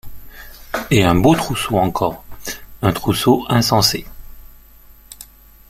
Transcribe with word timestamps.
Et 0.89 1.03
un 1.03 1.13
beau 1.13 1.35
trousseau 1.35 1.77
encore! 1.77 2.23
un 2.81 2.91
trousseau 2.91 3.45
insensé. 3.49 4.03